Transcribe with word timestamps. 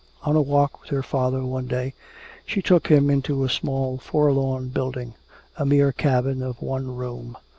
On 0.23 0.35
a 0.35 0.41
walk 0.41 0.81
with 0.81 0.89
her 0.89 1.03
father 1.03 1.45
one 1.45 1.67
day 1.67 1.93
she 2.47 2.59
took 2.63 2.87
him 2.87 3.11
into 3.11 3.43
a 3.43 3.49
small 3.49 3.99
forlorn 3.99 4.69
building, 4.69 5.13
a 5.57 5.63
mere 5.63 5.91
cabin 5.91 6.41
of 6.41 6.59
one 6.59 6.95
room. 6.95 7.37